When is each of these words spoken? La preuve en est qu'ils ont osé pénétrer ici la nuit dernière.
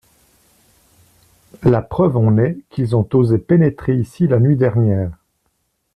La 1.61 1.83
preuve 1.83 2.17
en 2.17 2.35
est 2.39 2.57
qu'ils 2.71 2.95
ont 2.95 3.07
osé 3.13 3.37
pénétrer 3.37 3.93
ici 3.93 4.25
la 4.25 4.39
nuit 4.39 4.55
dernière. 4.57 5.11